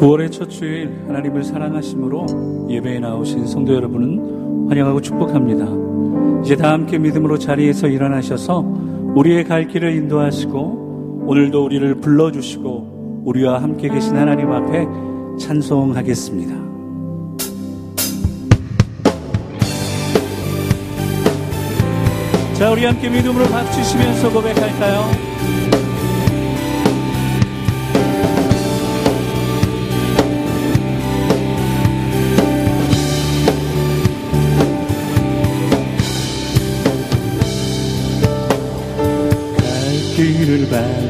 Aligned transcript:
9월의 0.00 0.32
첫 0.32 0.48
주일 0.48 1.04
하나님을 1.08 1.44
사랑하심으로 1.44 2.68
예배에 2.70 3.00
나오신 3.00 3.46
성도 3.46 3.74
여러분은 3.74 4.70
환영하고 4.70 5.02
축복합니다. 5.02 6.42
이제 6.42 6.56
다 6.56 6.72
함께 6.72 6.96
믿음으로 6.96 7.38
자리에서 7.38 7.86
일어나셔서 7.86 8.60
우리의 9.14 9.44
갈 9.44 9.68
길을 9.68 9.94
인도하시고 9.96 11.24
오늘도 11.26 11.64
우리를 11.66 11.96
불러주시고 11.96 13.22
우리와 13.26 13.62
함께 13.62 13.90
계신 13.90 14.16
하나님 14.16 14.50
앞에 14.50 14.86
찬송하겠습니다. 15.38 16.54
자, 22.54 22.70
우리 22.70 22.86
함께 22.86 23.10
믿음으로 23.10 23.44
박수치시면서 23.44 24.32
고백할까요? 24.32 25.29
길 40.70 41.09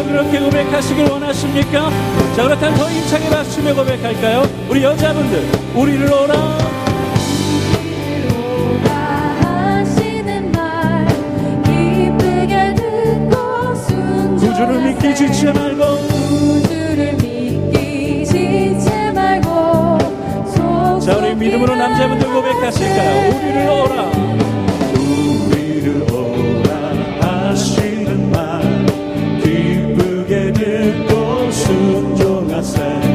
정말로 0.00 0.04
그렇게 0.04 0.40
고백하시길 0.40 1.04
원하십니까? 1.10 1.90
자 2.34 2.42
그렇다면 2.44 2.78
더 2.78 2.88
힘차게 2.90 3.28
박수며 3.28 3.74
고백할까요? 3.74 4.42
우리 4.68 4.82
여자분들 4.82 5.46
우리를 5.74 6.10
오라 6.10 6.58
구주를 14.38 14.82
믿기 14.82 15.14
지치 15.14 15.44
말고 15.44 15.84
자 21.00 21.16
우리 21.18 21.34
믿음으로 21.34 21.74
남자분들 21.74 22.26
고백하실까요? 22.26 23.28
우리를 23.36 23.68
오라 23.68 24.29
blessed. 32.60 33.09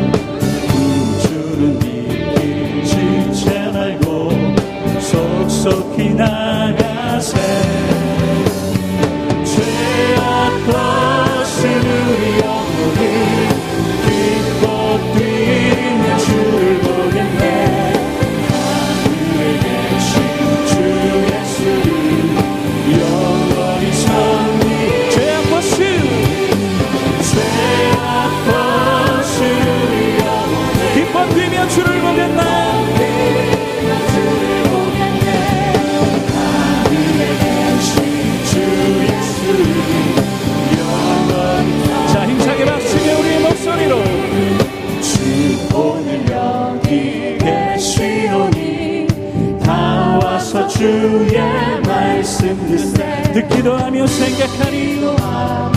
기도 53.50 53.78
하며 53.78 54.08
생각하니 54.08 55.75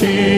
see. 0.00 0.29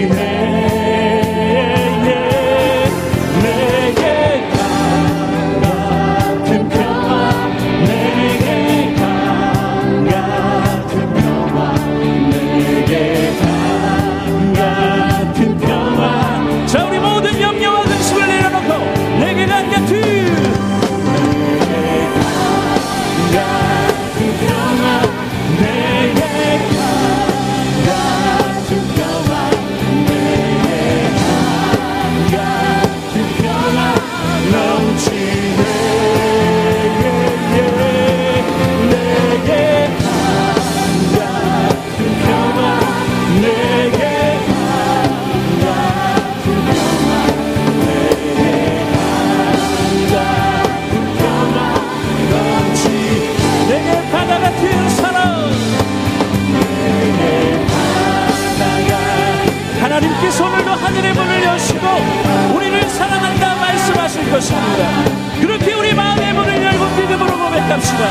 우리를 62.54 62.88
사랑한다 62.88 63.54
말씀하실 63.56 64.30
것입니다. 64.30 65.04
그렇게 65.40 65.74
우리 65.74 65.94
마음의 65.94 66.32
문을 66.32 66.62
열고 66.62 66.84
믿음으로 66.96 67.38
고백합시다. 67.38 68.08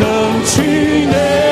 넘치네 0.00 1.47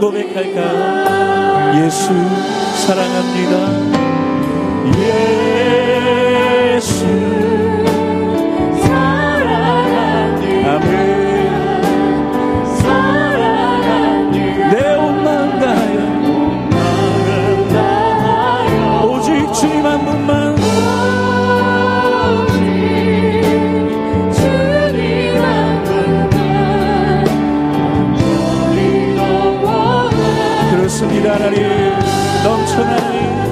고백할까? 0.00 1.84
예수 1.84 2.12
사랑합니다. 2.86 3.54
예수 6.76 7.06
넘쳤습니다 30.90 31.34
하나님. 31.34 31.62
넘쳐나니 32.42 33.49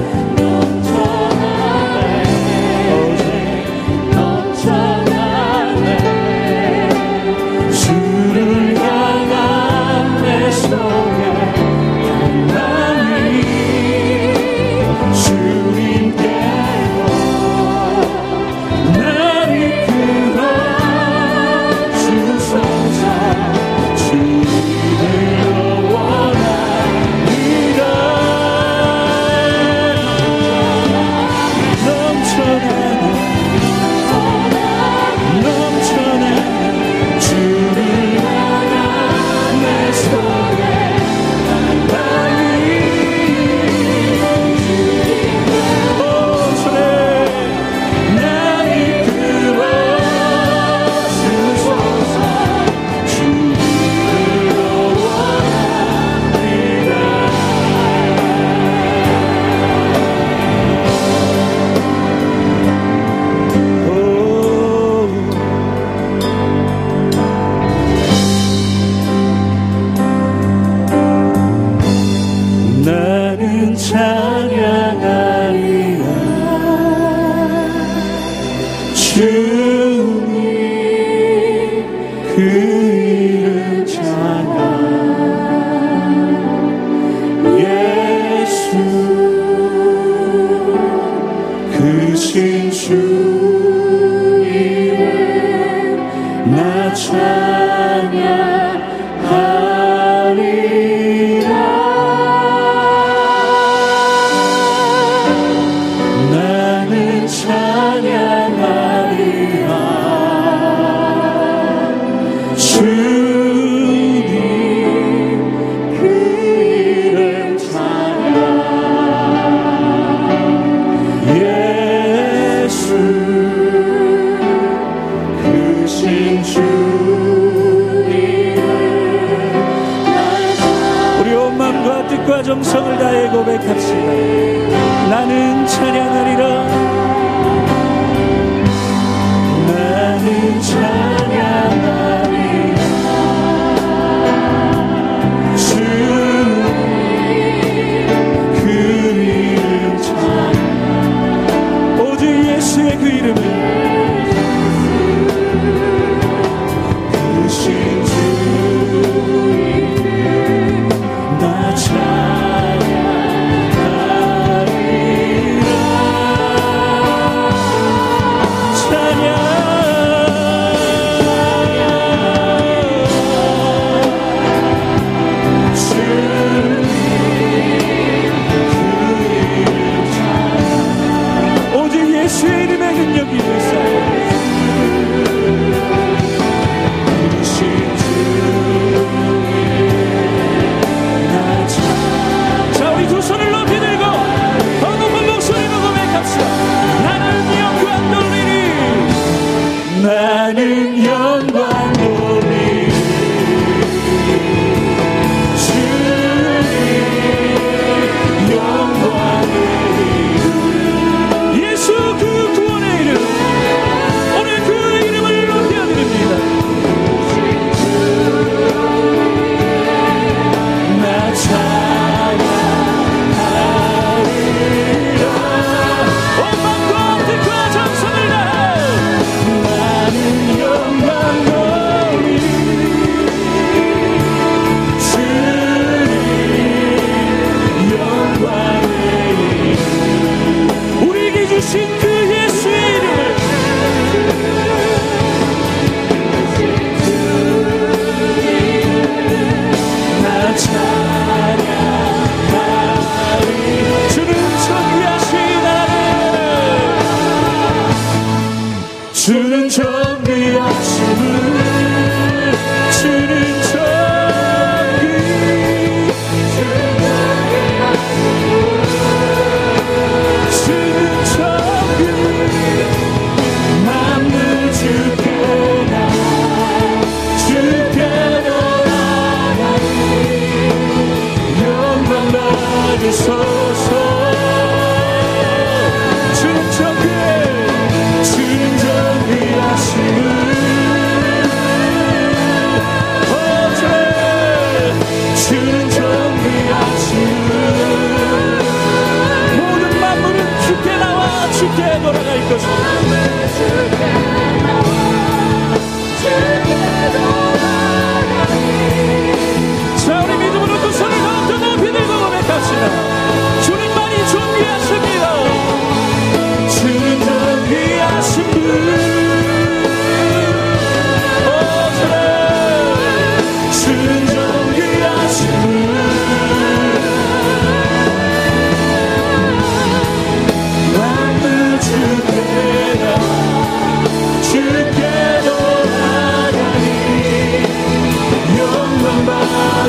그 152.97 153.07
이름을 153.07 153.48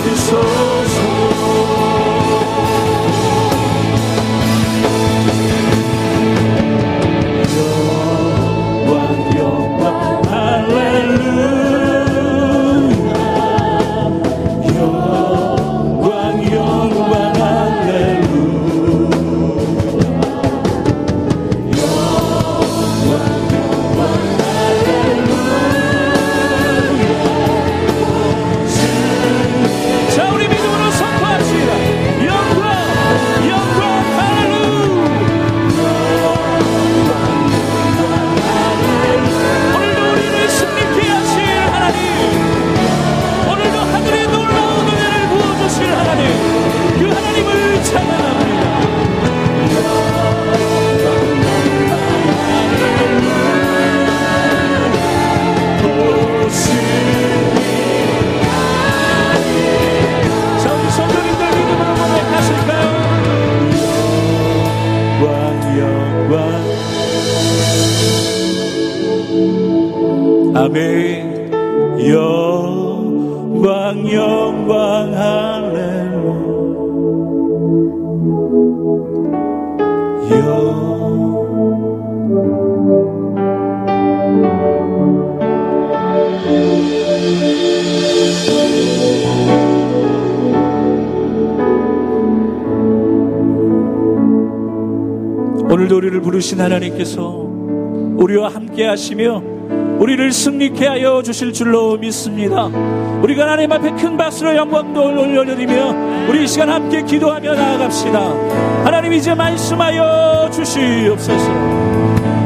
de 0.03 0.17
sol. 0.17 0.50
아멘. 70.63 71.51
영광 72.13 74.13
영광 74.13 75.15
할렐루야. 75.15 76.35
영 80.31 80.39
오늘도 95.71 95.97
우리를 95.97 96.21
부르신 96.21 96.61
하나님께서 96.61 97.49
우리와 98.19 98.51
함께 98.51 98.85
하시며 98.85 99.50
우리를 100.01 100.33
승리케 100.33 100.87
하여 100.87 101.23
주실 101.23 101.53
줄로 101.53 101.99
믿습니다. 101.99 102.65
우리가 103.23 103.43
하나님 103.43 103.71
앞에 103.71 103.91
큰 103.93 104.17
박수로 104.17 104.57
영광도 104.57 104.99
올려드리며 104.99 106.27
우리 106.27 106.45
이 106.45 106.47
시간 106.47 106.71
함께 106.71 107.03
기도하며 107.03 107.55
나아갑시다. 107.55 108.19
하나님 108.83 109.13
이제 109.13 109.35
말씀하여 109.35 110.49
주시옵소서. 110.51 111.51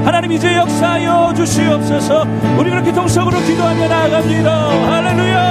하나님 0.04 0.32
이제 0.32 0.56
역사하여 0.56 1.32
주시옵소서. 1.36 2.26
우리 2.58 2.70
그렇게 2.70 2.92
동성으로 2.92 3.38
기도하며 3.38 3.86
나아갑니다. 3.88 4.92
할렐루야. 4.92 5.43